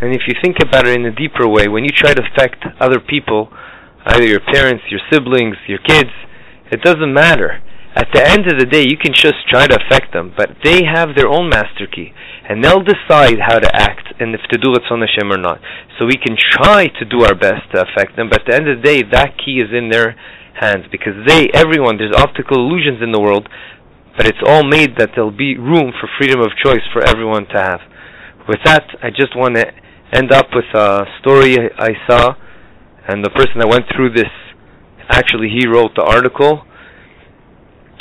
And 0.00 0.12
if 0.12 0.22
you 0.26 0.34
think 0.42 0.56
about 0.60 0.88
it 0.88 0.98
in 0.98 1.06
a 1.06 1.14
deeper 1.14 1.46
way, 1.46 1.68
when 1.68 1.84
you 1.84 1.90
try 1.94 2.14
to 2.14 2.22
affect 2.22 2.64
other 2.80 2.98
people, 2.98 3.48
either 4.06 4.26
your 4.26 4.40
parents, 4.40 4.82
your 4.90 5.00
siblings, 5.12 5.56
your 5.68 5.78
kids, 5.86 6.10
it 6.72 6.82
doesn't 6.82 7.14
matter 7.14 7.62
at 7.94 8.08
the 8.14 8.24
end 8.24 8.48
of 8.48 8.58
the 8.58 8.64
day, 8.64 8.88
you 8.88 8.96
can 8.96 9.12
just 9.12 9.44
try 9.52 9.66
to 9.66 9.76
affect 9.76 10.14
them, 10.14 10.32
but 10.34 10.56
they 10.64 10.80
have 10.84 11.12
their 11.14 11.28
own 11.28 11.50
master 11.50 11.84
key, 11.84 12.12
and 12.48 12.64
they'll 12.64 12.80
decide 12.80 13.36
how 13.44 13.58
to 13.58 13.68
act 13.68 14.16
and 14.18 14.34
if 14.34 14.40
to 14.48 14.56
do 14.56 14.72
Ratzon 14.72 15.04
Hashem 15.04 15.28
or 15.30 15.36
not. 15.36 15.60
So 15.98 16.06
we 16.06 16.16
can 16.16 16.36
try 16.36 16.88
to 16.88 17.04
do 17.04 17.24
our 17.24 17.34
best 17.34 17.68
to 17.74 17.84
affect 17.84 18.16
them, 18.16 18.30
but 18.30 18.40
at 18.40 18.46
the 18.48 18.56
end 18.56 18.68
of 18.68 18.80
the 18.80 18.82
day, 18.82 19.02
that 19.12 19.36
key 19.36 19.60
is 19.60 19.68
in 19.76 19.90
their 19.90 20.16
hands 20.56 20.88
because 20.90 21.12
they, 21.26 21.52
everyone, 21.52 21.98
there's 21.98 22.16
optical 22.16 22.56
illusions 22.64 23.02
in 23.04 23.12
the 23.12 23.20
world, 23.20 23.48
but 24.16 24.24
it's 24.24 24.40
all 24.46 24.64
made 24.64 24.96
that 24.96 25.12
there'll 25.14 25.30
be 25.30 25.58
room 25.58 25.92
for 26.00 26.08
freedom 26.16 26.40
of 26.40 26.56
choice 26.64 26.84
for 26.92 27.04
everyone 27.04 27.44
to 27.52 27.60
have. 27.60 27.80
With 28.48 28.60
that, 28.64 28.88
I 29.02 29.10
just 29.10 29.36
want 29.36 29.56
to 29.56 29.68
end 30.16 30.32
up 30.32 30.48
with 30.54 30.68
a 30.72 31.04
story 31.20 31.56
I 31.76 31.92
saw, 32.08 32.40
and 33.06 33.22
the 33.22 33.30
person 33.30 33.60
that 33.60 33.68
went 33.68 33.84
through 33.94 34.14
this, 34.16 34.32
actually, 35.10 35.48
he 35.52 35.68
wrote 35.68 35.92
the 35.94 36.04
article 36.04 36.64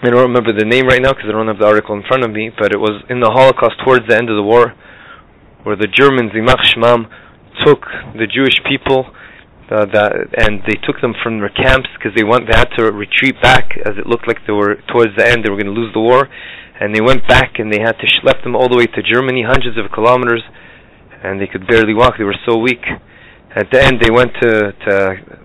I 0.01 0.09
don't 0.09 0.33
remember 0.33 0.49
the 0.49 0.65
name 0.65 0.89
right 0.89 0.97
now 0.97 1.13
because 1.13 1.29
I 1.29 1.31
don't 1.31 1.45
have 1.45 1.61
the 1.61 1.69
article 1.69 1.93
in 1.93 2.01
front 2.09 2.25
of 2.25 2.33
me, 2.33 2.49
but 2.49 2.73
it 2.73 2.81
was 2.81 3.05
in 3.13 3.21
the 3.21 3.29
Holocaust 3.29 3.77
towards 3.85 4.09
the 4.09 4.17
end 4.17 4.33
of 4.33 4.35
the 4.35 4.41
war, 4.41 4.73
where 5.61 5.77
the 5.77 5.85
Germans, 5.85 6.33
Imach 6.33 6.73
Shmam, 6.73 7.05
took 7.61 7.85
the 8.17 8.25
Jewish 8.25 8.57
people, 8.65 9.13
uh, 9.69 9.85
that, 9.93 10.09
and 10.41 10.65
they 10.65 10.73
took 10.81 10.97
them 11.05 11.13
from 11.21 11.37
their 11.37 11.53
camps 11.53 11.85
because 11.93 12.17
they 12.17 12.25
went, 12.25 12.49
they 12.49 12.57
had 12.57 12.73
to 12.81 12.89
retreat 12.89 13.37
back 13.45 13.77
as 13.85 13.93
it 13.93 14.09
looked 14.09 14.25
like 14.27 14.41
they 14.49 14.57
were 14.57 14.81
towards 14.89 15.13
the 15.21 15.21
end, 15.21 15.45
they 15.45 15.53
were 15.53 15.61
going 15.61 15.69
to 15.69 15.77
lose 15.77 15.93
the 15.93 16.01
war, 16.01 16.25
and 16.81 16.97
they 16.97 17.01
went 17.05 17.21
back 17.29 17.61
and 17.61 17.69
they 17.69 17.79
had 17.79 17.93
to 18.01 18.09
schlep 18.09 18.41
them 18.41 18.57
all 18.57 18.65
the 18.67 18.75
way 18.75 18.89
to 18.89 19.05
Germany, 19.05 19.45
hundreds 19.45 19.77
of 19.77 19.85
kilometers, 19.93 20.41
and 21.21 21.37
they 21.37 21.45
could 21.45 21.69
barely 21.69 21.93
walk. 21.93 22.17
They 22.17 22.25
were 22.25 22.41
so 22.49 22.57
weak. 22.57 22.81
At 23.53 23.69
the 23.69 23.77
end, 23.77 24.01
they 24.01 24.09
went 24.09 24.33
to 24.41 24.73
to 24.73 24.93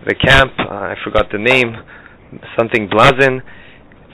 the 0.09 0.17
camp. 0.17 0.57
Uh, 0.59 0.91
I 0.91 0.95
forgot 1.05 1.29
the 1.29 1.39
name, 1.45 1.77
something 2.57 2.89
Blazen 2.89 3.45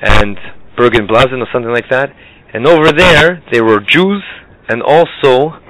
and 0.03 0.37
Bergen 0.77 1.07
Belsen 1.07 1.41
or 1.41 1.49
something 1.53 1.73
like 1.73 1.89
that. 1.91 2.11
And 2.53 2.67
over 2.67 2.93
there, 2.93 3.43
there 3.53 3.65
were 3.65 3.81
Jews 3.81 4.23
and 4.69 4.83
also 4.83 5.63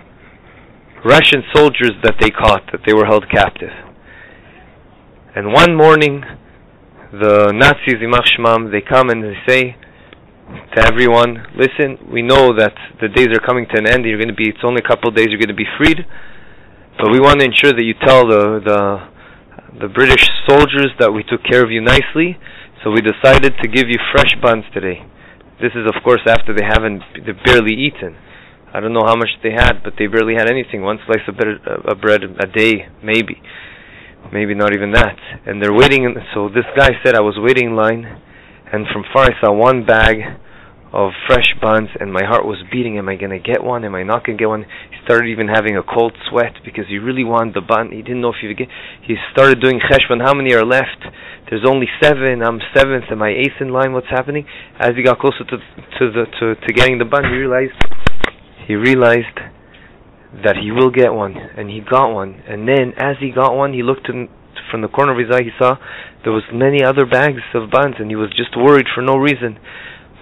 Russian 1.05 1.43
soldiers 1.55 1.93
that 2.03 2.15
they 2.21 2.31
caught, 2.31 2.63
that 2.73 2.81
they 2.87 2.95
were 2.95 3.07
held 3.07 3.29
captive. 3.31 3.71
And 5.35 5.53
one 5.53 5.77
morning, 5.77 6.23
the 7.13 7.53
Nazis, 7.55 8.01
Imach 8.01 8.27
Shmam, 8.37 8.73
they 8.73 8.81
come 8.81 9.11
and 9.11 9.23
they 9.23 9.37
say 9.47 9.77
to 10.75 10.87
everyone, 10.87 11.45
listen, 11.57 11.99
we 12.11 12.23
know 12.23 12.57
that 12.57 12.73
the 13.01 13.09
days 13.09 13.29
are 13.29 13.41
coming 13.41 13.67
to 13.73 13.79
an 13.79 13.87
end, 13.87 14.05
you're 14.05 14.19
going 14.19 14.29
to 14.29 14.35
be, 14.35 14.49
it's 14.49 14.65
only 14.65 14.83
a 14.85 14.89
couple 14.89 15.09
of 15.09 15.17
days, 15.17 15.27
you're 15.29 15.41
going 15.41 15.49
to 15.49 15.55
be 15.55 15.69
freed, 15.79 16.05
but 16.99 17.11
we 17.11 17.21
want 17.21 17.41
to 17.41 17.47
ensure 17.47 17.73
that 17.73 17.85
you 17.85 17.95
tell 18.05 18.27
the, 18.27 18.61
the, 18.65 19.87
the 19.87 19.89
British 19.89 20.29
soldiers 20.49 20.93
that 20.99 21.13
we 21.13 21.23
took 21.25 21.43
care 21.45 21.65
of 21.65 21.71
you 21.71 21.81
nicely, 21.81 22.39
so 22.83 22.91
we 22.91 23.01
decided 23.01 23.55
to 23.63 23.69
give 23.69 23.89
you 23.89 23.99
fresh 24.11 24.35
buns 24.43 24.65
today. 24.75 25.07
This 25.61 25.73
is, 25.79 25.87
of 25.87 26.03
course, 26.03 26.23
after 26.27 26.53
they 26.53 26.65
haven't 26.67 27.03
they've 27.15 27.39
barely 27.45 27.75
eaten. 27.75 28.17
I 28.75 28.81
don't 28.81 28.93
know 28.93 29.05
how 29.07 29.17
much 29.17 29.29
they 29.43 29.53
had, 29.53 29.85
but 29.85 29.95
they 29.99 30.07
barely 30.07 30.35
had 30.35 30.51
anything. 30.51 30.83
One 30.83 30.99
slice 31.07 31.23
of 31.29 31.37
bread, 31.37 31.61
uh, 31.63 31.95
bread 31.95 32.23
a 32.25 32.47
day, 32.47 32.89
maybe, 33.05 33.41
maybe 34.33 34.55
not 34.55 34.75
even 34.75 34.93
that. 34.93 35.17
And 35.47 35.63
they're 35.63 35.75
waiting. 35.75 36.05
In, 36.05 36.17
so 36.35 36.49
this 36.49 36.65
guy 36.77 36.91
said, 37.05 37.15
I 37.15 37.21
was 37.21 37.37
waiting 37.39 37.69
in 37.69 37.77
line, 37.77 38.05
and 38.73 38.87
from 38.93 39.05
far 39.13 39.27
I 39.27 39.41
saw 39.41 39.53
one 39.53 39.85
bag 39.85 40.17
of 40.93 41.13
fresh 41.27 41.57
buns, 41.61 41.89
and 41.99 42.13
my 42.13 42.25
heart 42.25 42.45
was 42.45 42.63
beating. 42.71 42.99
Am 42.99 43.09
I 43.09 43.17
going 43.17 43.33
to 43.33 43.41
get 43.41 43.65
one? 43.65 43.85
Am 43.85 43.95
I 43.95 44.03
not 44.03 44.27
going 44.27 44.37
to 44.37 44.43
get 44.43 44.49
one? 44.49 44.65
He 44.91 44.97
started 45.05 45.29
even 45.29 45.49
having 45.49 45.77
a 45.77 45.83
cold 45.83 46.13
sweat 46.29 46.61
because 46.65 46.85
he 46.89 46.99
really 46.99 47.25
wanted 47.25 47.55
the 47.55 47.65
bun. 47.65 47.91
He 47.91 48.03
didn't 48.03 48.21
know 48.21 48.31
if 48.31 48.41
he 48.41 48.49
would 48.49 48.59
get. 48.59 48.69
He 49.01 49.17
started 49.33 49.61
doing 49.61 49.81
cheshbon. 49.81 50.21
How 50.21 50.35
many 50.35 50.53
are 50.53 50.65
left? 50.65 51.01
There's 51.49 51.65
only 51.67 51.89
seven. 52.03 52.43
I'm 52.45 52.61
seventh. 52.77 53.09
Am 53.11 53.23
I 53.23 53.31
eighth 53.31 53.61
in 53.61 53.73
line? 53.73 53.93
What's 53.93 54.13
happening? 54.13 54.47
As 54.79 54.93
he 54.97 55.03
got 55.03 55.19
closer 55.19 55.45
to 55.49 55.57
to 55.57 56.05
the 56.13 56.25
to, 56.41 56.55
to 56.61 56.73
getting 56.73 56.99
the 56.99 57.09
bun, 57.09 57.25
he 57.25 57.41
realized 57.41 57.77
he 58.69 58.75
realized 58.77 59.37
that 60.45 60.57
he 60.57 60.73
will 60.73 60.91
get 60.91 61.13
one, 61.13 61.37
and 61.37 61.69
he 61.69 61.81
got 61.81 62.13
one. 62.13 62.41
And 62.49 62.69
then, 62.69 62.93
as 62.97 63.17
he 63.21 63.31
got 63.31 63.55
one, 63.55 63.73
he 63.75 63.83
looked 63.83 64.09
in, 64.09 64.29
from 64.71 64.81
the 64.81 64.89
corner 64.89 65.13
of 65.13 65.19
his 65.19 65.29
eye. 65.31 65.45
He 65.45 65.53
saw 65.59 65.77
there 66.25 66.33
was 66.33 66.45
many 66.53 66.83
other 66.83 67.05
bags 67.05 67.43
of 67.55 67.71
buns, 67.71 67.97
and 67.99 68.09
he 68.09 68.17
was 68.17 68.31
just 68.37 68.57
worried 68.57 68.87
for 68.95 69.03
no 69.03 69.17
reason. 69.17 69.59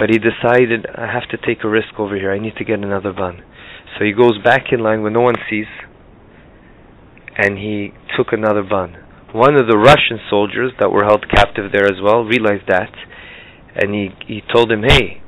But 0.00 0.08
he 0.08 0.16
decided, 0.16 0.86
I 0.96 1.12
have 1.12 1.28
to 1.28 1.36
take 1.36 1.62
a 1.62 1.68
risk 1.68 1.92
over 1.98 2.16
here. 2.16 2.32
I 2.32 2.38
need 2.38 2.56
to 2.56 2.64
get 2.64 2.78
another 2.78 3.12
bun. 3.12 3.44
So 3.98 4.04
he 4.06 4.12
goes 4.12 4.40
back 4.42 4.72
in 4.72 4.80
line 4.80 5.02
when 5.02 5.12
no 5.12 5.20
one 5.20 5.34
sees, 5.50 5.68
and 7.36 7.58
he 7.58 7.92
took 8.16 8.32
another 8.32 8.62
bun. 8.62 8.96
One 9.32 9.60
of 9.60 9.68
the 9.68 9.76
Russian 9.76 10.18
soldiers 10.30 10.72
that 10.80 10.90
were 10.90 11.04
held 11.04 11.28
captive 11.28 11.70
there 11.70 11.84
as 11.84 12.00
well 12.02 12.24
realized 12.24 12.64
that, 12.68 12.90
and 13.76 13.94
he 13.94 14.08
he 14.26 14.42
told 14.52 14.72
him, 14.72 14.82
"Hey, 14.82 15.20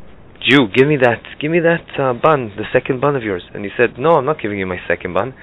Jew, 0.49 0.69
give 0.75 0.89
me 0.89 0.97
that, 0.97 1.23
give 1.39 1.51
me 1.51 1.61
that 1.61 1.87
uh, 2.01 2.15
bun, 2.15 2.53
the 2.57 2.65
second 2.73 3.01
bun 3.01 3.15
of 3.15 3.23
yours." 3.23 3.45
And 3.53 3.65
he 3.65 3.71
said, 3.77 3.99
"No, 3.99 4.13
I'm 4.13 4.25
not 4.25 4.41
giving 4.41 4.59
you 4.59 4.67
my 4.67 4.81
second 4.89 5.13
bun." 5.13 5.35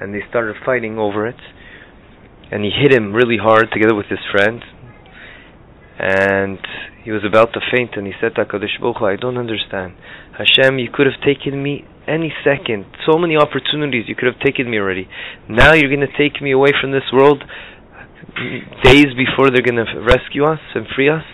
And 0.00 0.12
they 0.12 0.22
started 0.28 0.56
fighting 0.66 0.98
over 0.98 1.28
it, 1.28 1.40
and 2.50 2.64
he 2.64 2.70
hit 2.70 2.92
him 2.92 3.14
really 3.14 3.38
hard 3.38 3.70
together 3.72 3.94
with 3.94 4.06
his 4.06 4.18
friend, 4.32 4.60
and 6.00 6.58
he 7.04 7.10
was 7.10 7.24
about 7.26 7.52
to 7.54 7.60
faint 7.72 7.96
and 7.96 8.06
he 8.06 8.12
said 8.20 8.34
to 8.36 8.44
HaKadosh 8.44 8.80
Baruch 8.80 9.02
I 9.02 9.16
don't 9.16 9.36
understand. 9.36 9.94
Hashem, 10.38 10.78
you 10.78 10.88
could 10.92 11.06
have 11.06 11.20
taken 11.20 11.62
me 11.62 11.84
any 12.06 12.32
second. 12.44 12.86
So 13.06 13.18
many 13.18 13.36
opportunities 13.36 14.04
you 14.06 14.14
could 14.14 14.32
have 14.32 14.40
taken 14.40 14.70
me 14.70 14.78
already. 14.78 15.08
Now 15.48 15.72
you're 15.72 15.90
going 15.90 16.06
to 16.06 16.18
take 16.18 16.40
me 16.40 16.52
away 16.52 16.70
from 16.80 16.92
this 16.92 17.10
world 17.12 17.42
days 18.84 19.10
before 19.18 19.50
they're 19.50 19.66
going 19.66 19.82
to 19.82 20.00
rescue 20.00 20.44
us 20.44 20.60
and 20.74 20.86
free 20.94 21.08
us. 21.08 21.26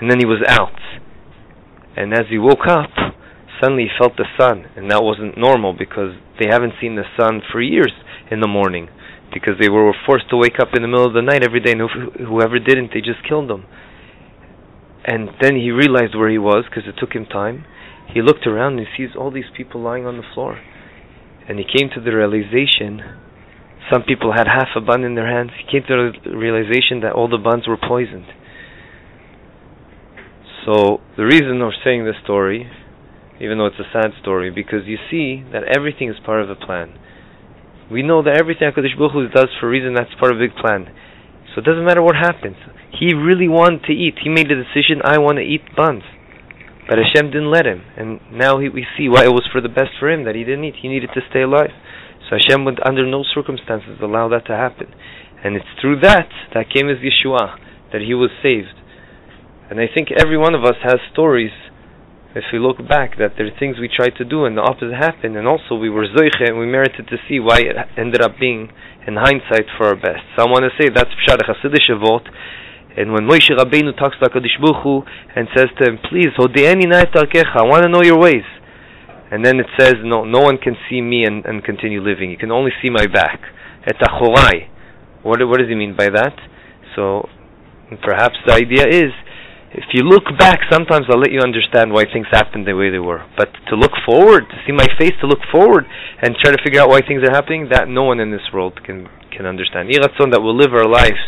And 0.00 0.10
then 0.10 0.18
he 0.18 0.26
was 0.26 0.42
out. 0.46 0.78
And 1.96 2.12
as 2.12 2.26
he 2.30 2.38
woke 2.38 2.66
up, 2.68 2.90
suddenly 3.60 3.84
he 3.84 3.90
felt 3.98 4.16
the 4.16 4.26
sun. 4.38 4.66
And 4.76 4.90
that 4.90 5.02
wasn't 5.02 5.38
normal 5.38 5.72
because 5.72 6.14
they 6.38 6.46
haven't 6.50 6.74
seen 6.80 6.96
the 6.96 7.06
sun 7.18 7.42
for 7.50 7.60
years 7.60 7.92
in 8.30 8.40
the 8.40 8.48
morning. 8.48 8.88
Because 9.32 9.54
they 9.60 9.68
were 9.68 9.92
forced 10.06 10.30
to 10.30 10.36
wake 10.36 10.58
up 10.60 10.68
in 10.74 10.82
the 10.82 10.88
middle 10.88 11.06
of 11.06 11.12
the 11.12 11.22
night 11.22 11.44
every 11.44 11.60
day, 11.60 11.72
and 11.72 11.82
whoever 12.16 12.58
didn't, 12.58 12.90
they 12.94 13.00
just 13.00 13.26
killed 13.28 13.50
them. 13.50 13.66
And 15.08 15.30
then 15.40 15.56
he 15.56 15.70
realized 15.70 16.14
where 16.14 16.28
he 16.28 16.36
was 16.36 16.66
because 16.68 16.84
it 16.86 17.00
took 17.00 17.16
him 17.16 17.24
time. 17.24 17.64
He 18.12 18.20
looked 18.20 18.46
around 18.46 18.78
and 18.78 18.86
he 18.86 18.92
sees 18.94 19.16
all 19.16 19.30
these 19.30 19.48
people 19.56 19.80
lying 19.80 20.04
on 20.04 20.18
the 20.18 20.28
floor. 20.34 20.60
And 21.48 21.58
he 21.58 21.64
came 21.64 21.88
to 21.94 22.00
the 22.00 22.12
realization 22.12 23.00
some 23.90 24.02
people 24.02 24.32
had 24.36 24.46
half 24.46 24.68
a 24.76 24.80
bun 24.80 25.04
in 25.04 25.14
their 25.14 25.28
hands. 25.28 25.50
He 25.56 25.64
came 25.64 25.86
to 25.88 26.12
the 26.12 26.36
realization 26.36 27.00
that 27.00 27.12
all 27.12 27.28
the 27.28 27.38
buns 27.38 27.66
were 27.66 27.78
poisoned. 27.80 28.26
So 30.66 31.00
the 31.16 31.24
reason 31.24 31.58
we're 31.58 31.72
saying 31.82 32.04
this 32.04 32.20
story, 32.22 32.68
even 33.40 33.56
though 33.56 33.66
it's 33.66 33.80
a 33.80 33.88
sad 33.92 34.12
story, 34.20 34.50
because 34.50 34.84
you 34.84 34.98
see 35.10 35.42
that 35.52 35.64
everything 35.74 36.10
is 36.10 36.16
part 36.24 36.42
of 36.42 36.50
a 36.50 36.54
plan. 36.56 36.98
We 37.90 38.02
know 38.02 38.22
that 38.22 38.36
everything 38.36 38.68
HaKadosh 38.68 38.98
Baruch 38.98 39.12
Hu 39.12 39.28
does 39.28 39.48
for 39.58 39.68
a 39.68 39.70
reason 39.70 39.94
that's 39.94 40.12
part 40.20 40.32
of 40.32 40.36
a 40.36 40.44
big 40.44 40.56
plan. 40.56 40.92
So 41.58 41.66
it 41.66 41.74
doesn't 41.74 41.90
matter 41.90 42.06
what 42.06 42.14
happens. 42.14 42.54
He 42.94 43.18
really 43.18 43.50
wanted 43.50 43.82
to 43.90 43.92
eat. 43.92 44.14
He 44.22 44.30
made 44.30 44.46
the 44.46 44.54
decision, 44.54 45.02
I 45.02 45.18
want 45.18 45.42
to 45.42 45.42
eat 45.42 45.74
buns. 45.74 46.06
But 46.86 47.02
Hashem 47.02 47.34
didn't 47.34 47.50
let 47.50 47.66
him. 47.66 47.82
And 47.98 48.22
now 48.30 48.62
he, 48.62 48.70
we 48.70 48.86
see 48.94 49.10
why 49.10 49.26
it 49.26 49.34
was 49.34 49.42
for 49.50 49.58
the 49.60 49.68
best 49.68 49.98
for 49.98 50.06
him 50.06 50.22
that 50.22 50.38
he 50.38 50.46
didn't 50.46 50.62
eat. 50.62 50.78
He 50.78 50.86
needed 50.86 51.10
to 51.18 51.20
stay 51.26 51.42
alive. 51.42 51.74
So 52.30 52.38
Hashem 52.38 52.62
would, 52.62 52.78
under 52.86 53.02
no 53.02 53.26
circumstances, 53.26 53.98
allow 53.98 54.30
that 54.30 54.46
to 54.46 54.54
happen. 54.54 54.86
And 55.42 55.58
it's 55.58 55.66
through 55.82 55.98
that 56.06 56.30
that 56.54 56.70
came 56.70 56.86
his 56.86 57.02
Yeshua, 57.02 57.58
that 57.90 58.06
he 58.06 58.14
was 58.14 58.30
saved. 58.38 58.78
And 59.66 59.82
I 59.82 59.90
think 59.90 60.14
every 60.14 60.38
one 60.38 60.54
of 60.54 60.62
us 60.62 60.78
has 60.86 61.02
stories, 61.10 61.50
if 62.34 62.44
we 62.52 62.58
look 62.58 62.76
back, 62.88 63.18
that 63.18 63.36
there 63.36 63.46
are 63.46 63.58
things 63.58 63.78
we 63.80 63.88
tried 63.88 64.16
to 64.18 64.24
do 64.24 64.44
and 64.44 64.56
the 64.56 64.62
opposite 64.62 64.94
happened. 64.94 65.36
And 65.36 65.48
also 65.48 65.74
we 65.74 65.88
were 65.88 66.06
Zoiche 66.06 66.44
and 66.46 66.58
we 66.58 66.66
merited 66.66 67.08
to 67.08 67.16
see 67.28 67.40
why 67.40 67.60
it 67.60 67.76
ended 67.96 68.20
up 68.20 68.38
being, 68.38 68.70
in 69.06 69.16
hindsight, 69.16 69.66
for 69.76 69.88
our 69.88 69.96
best. 69.96 70.22
So 70.36 70.44
I 70.44 70.50
want 70.50 70.64
to 70.68 70.72
say 70.76 70.88
that's 70.88 71.10
Pshad 71.24 71.40
Hasidic 71.42 71.88
Avot 71.90 72.28
and 72.98 73.12
when 73.12 73.28
Moshe 73.30 73.50
Rabbeinu 73.50 73.96
talks 73.96 74.16
to 74.18 74.28
HaKadosh 74.28 74.58
Baruch 74.60 75.06
and 75.36 75.46
says 75.54 75.68
to 75.78 75.88
him, 75.88 75.98
please, 76.10 76.34
Hodeeni 76.36 76.90
I 76.90 77.62
want 77.62 77.84
to 77.84 77.88
know 77.88 78.02
your 78.02 78.18
ways. 78.18 78.42
And 79.30 79.44
then 79.44 79.60
it 79.60 79.66
says, 79.78 79.94
no, 80.02 80.24
no 80.24 80.40
one 80.40 80.58
can 80.58 80.74
see 80.90 81.00
me 81.00 81.22
and, 81.22 81.44
and 81.44 81.62
continue 81.62 82.00
living. 82.02 82.28
You 82.28 82.36
can 82.36 82.50
only 82.50 82.72
see 82.82 82.90
my 82.90 83.06
back. 83.06 83.40
Et 83.86 83.94
achorai. 84.02 84.66
What, 85.22 85.38
what 85.46 85.60
does 85.60 85.68
he 85.68 85.76
mean 85.76 85.94
by 85.96 86.08
that? 86.10 86.34
So, 86.96 87.28
perhaps 88.02 88.34
the 88.44 88.54
idea 88.54 88.88
is, 88.88 89.12
if 89.72 89.84
you 89.92 90.02
look 90.02 90.24
back, 90.38 90.60
sometimes 90.72 91.06
I'll 91.10 91.20
let 91.20 91.32
you 91.32 91.40
understand 91.40 91.92
why 91.92 92.04
things 92.08 92.26
happened 92.30 92.66
the 92.66 92.74
way 92.74 92.88
they 92.88 92.98
were. 92.98 93.20
But 93.36 93.52
to 93.68 93.76
look 93.76 93.92
forward, 94.06 94.48
to 94.48 94.56
see 94.66 94.72
my 94.72 94.86
face, 94.98 95.12
to 95.20 95.26
look 95.26 95.44
forward 95.52 95.84
and 96.22 96.34
try 96.40 96.52
to 96.52 96.62
figure 96.64 96.80
out 96.80 96.88
why 96.88 97.00
things 97.04 97.20
are 97.22 97.32
happening, 97.32 97.68
that 97.70 97.88
no 97.88 98.04
one 98.04 98.20
in 98.20 98.30
this 98.30 98.48
world 98.52 98.80
can 98.84 99.08
can 99.30 99.44
understand. 99.44 99.90
Iratzon 99.92 100.32
that 100.32 100.40
we'll 100.40 100.56
live 100.56 100.72
our 100.72 100.88
lives 100.88 101.20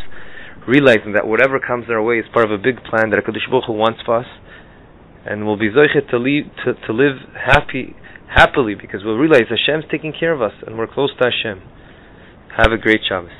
realizing 0.66 1.12
that 1.14 1.26
whatever 1.26 1.58
comes 1.58 1.86
our 1.88 2.02
way 2.02 2.18
is 2.18 2.26
part 2.32 2.44
of 2.44 2.52
a 2.52 2.62
big 2.62 2.82
plan 2.84 3.10
that 3.10 3.18
HaKadosh 3.18 3.48
Baruch 3.50 3.64
Hu 3.66 3.72
wants 3.72 4.00
for 4.04 4.18
us, 4.18 4.26
and 5.24 5.46
we'll 5.46 5.58
be 5.58 5.70
zoichet 5.70 6.08
to, 6.10 6.18
to, 6.18 6.86
to 6.86 6.92
live 6.92 7.16
happy, 7.34 7.96
happily 8.28 8.74
because 8.74 9.02
we'll 9.04 9.16
realize 9.16 9.48
Hashem's 9.48 9.84
taking 9.90 10.12
care 10.12 10.32
of 10.32 10.42
us 10.42 10.52
and 10.66 10.78
we're 10.78 10.86
close 10.86 11.10
to 11.18 11.30
Hashem. 11.30 11.62
Have 12.56 12.72
a 12.72 12.78
great 12.78 13.00
Shabbos. 13.08 13.30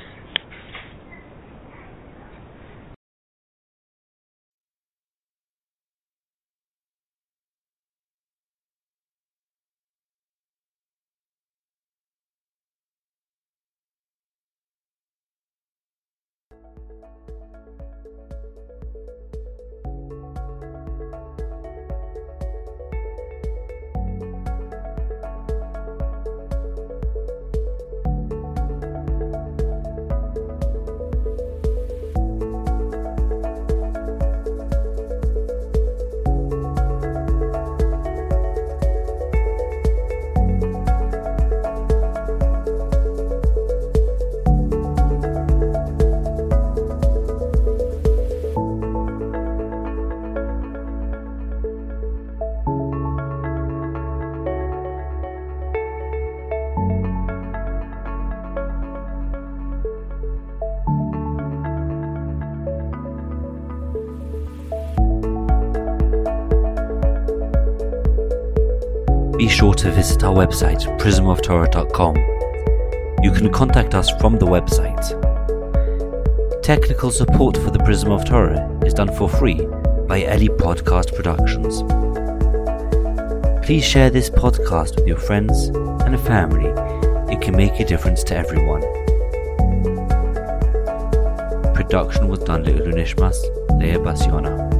Be 69.41 69.49
sure 69.49 69.73
to 69.73 69.89
visit 69.89 70.23
our 70.23 70.35
website, 70.35 70.81
prismoftorah.com. 70.99 72.15
You 73.23 73.31
can 73.31 73.51
contact 73.51 73.95
us 73.95 74.11
from 74.21 74.37
the 74.37 74.45
website. 74.45 75.03
Technical 76.61 77.09
support 77.09 77.57
for 77.57 77.71
the 77.71 77.79
Prism 77.79 78.11
of 78.11 78.23
Torah 78.23 78.69
is 78.85 78.93
done 78.93 79.11
for 79.15 79.27
free 79.27 79.65
by 80.07 80.21
Ellie 80.25 80.47
Podcast 80.47 81.15
Productions. 81.15 81.81
Please 83.65 83.83
share 83.83 84.11
this 84.11 84.29
podcast 84.29 84.97
with 84.97 85.07
your 85.07 85.17
friends 85.17 85.69
and 86.05 86.19
family. 86.19 86.69
It 87.33 87.41
can 87.41 87.57
make 87.57 87.79
a 87.79 87.85
difference 87.85 88.23
to 88.25 88.35
everyone. 88.35 88.81
Production 91.73 92.27
was 92.27 92.43
done 92.43 92.61
by 92.61 92.69
Nishmas 92.69 93.41
Leah 93.79 93.97
Basiona. 93.97 94.70